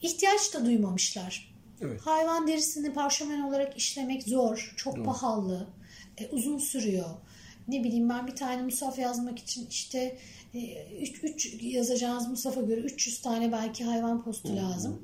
[0.03, 1.55] ihtiyaç da duymamışlar.
[1.81, 2.01] Evet.
[2.01, 5.07] Hayvan derisini parşömen olarak işlemek zor, çok evet.
[5.07, 5.67] pahalı,
[6.19, 7.11] e, uzun sürüyor.
[7.69, 10.19] Ne bileyim ben bir tane musaf yazmak için işte
[11.01, 15.03] 3 3 yazacağınız Mustafa göre 300 tane belki hayvan postu lazım.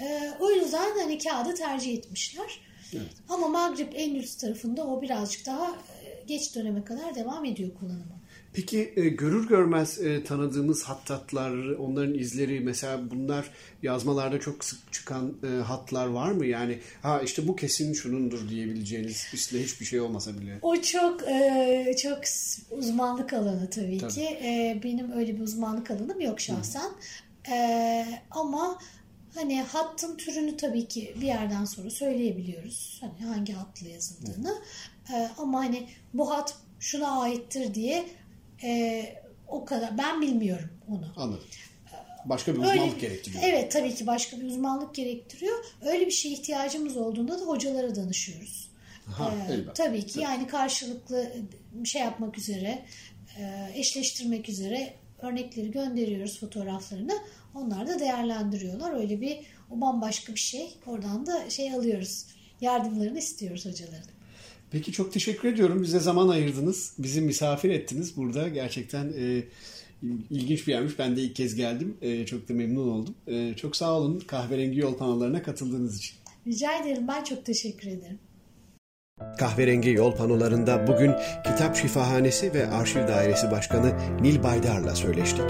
[0.00, 2.60] Ee, o yüzden hani kağıdı tercih etmişler.
[2.92, 3.12] Evet.
[3.28, 8.21] Ama Maghrib Endülüs tarafında o birazcık daha e, geç döneme kadar devam ediyor kullanımı.
[8.52, 13.50] Peki e, görür görmez e, tanıdığımız hattatlar, onların izleri mesela bunlar
[13.82, 16.46] yazmalarda çok sık çıkan e, hatlar var mı?
[16.46, 20.58] Yani ha işte bu kesin şunundur diyebileceğiniz üstüne hiçbir şey olmasa bile.
[20.62, 22.18] O çok e, çok
[22.70, 24.12] uzmanlık alanı tabii, tabii.
[24.12, 24.24] ki.
[24.24, 26.90] E, benim öyle bir uzmanlık alanım yok şahsen.
[27.50, 28.78] E, ama
[29.34, 33.00] hani hattın türünü tabii ki bir yerden sonra söyleyebiliyoruz.
[33.00, 34.54] Hani hangi hatla yazıldığını.
[35.14, 38.06] E, ama hani bu hat şuna aittir diye
[38.62, 39.04] e,
[39.48, 39.98] o kadar.
[39.98, 41.12] Ben bilmiyorum onu.
[41.16, 41.48] Anladım.
[42.24, 43.42] Başka bir uzmanlık Öyle, gerektiriyor.
[43.46, 45.64] Evet tabii ki başka bir uzmanlık gerektiriyor.
[45.80, 48.72] Öyle bir şeye ihtiyacımız olduğunda da hocalara danışıyoruz.
[49.06, 51.32] Ha, ee, tabii ki yani karşılıklı
[51.72, 52.82] bir şey yapmak üzere,
[53.38, 57.18] e, eşleştirmek üzere örnekleri gönderiyoruz fotoğraflarını.
[57.54, 59.00] Onlar da değerlendiriyorlar.
[59.00, 59.38] Öyle bir
[59.70, 60.74] o bambaşka bir şey.
[60.86, 62.26] Oradan da şey alıyoruz.
[62.60, 64.10] Yardımlarını istiyoruz hocaların.
[64.72, 65.82] Peki çok teşekkür ediyorum.
[65.82, 66.94] Bize zaman ayırdınız.
[66.98, 68.48] Bizi misafir ettiniz burada.
[68.48, 69.42] Gerçekten e,
[70.30, 70.98] ilginç bir yermiş.
[70.98, 71.96] Ben de ilk kez geldim.
[72.02, 73.14] E, çok da memnun oldum.
[73.26, 76.16] E, çok sağ olun kahverengi yol panolarına katıldığınız için.
[76.46, 77.08] Rica ederim.
[77.08, 78.18] Ben çok teşekkür ederim.
[79.38, 81.12] Kahverengi yol panolarında bugün
[81.44, 85.44] Kitap Şifahanesi ve Arşiv Dairesi Başkanı Nil Baydar'la söyleştik.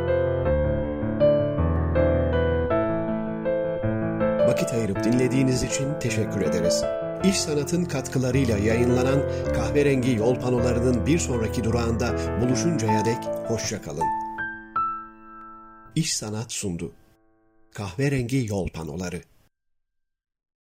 [4.49, 6.85] Vakit ayırıp dinlediğiniz için teşekkür ederiz.
[7.25, 9.23] İş Sanat'ın katkılarıyla yayınlanan
[9.55, 14.07] kahverengi yol panolarının bir sonraki durağında buluşuncaya dek hoşçakalın.
[15.95, 16.93] İş Sanat sundu.
[17.75, 19.23] Kahverengi yol panoları